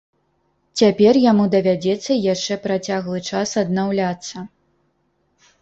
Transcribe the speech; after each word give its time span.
Цяпер 0.79 1.19
яму 1.31 1.43
давядзецца 1.57 2.17
яшчэ 2.33 2.57
працяглы 2.65 3.21
час 3.33 3.55
аднаўляцца. 3.63 4.35